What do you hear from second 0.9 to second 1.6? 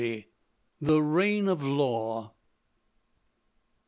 REIGN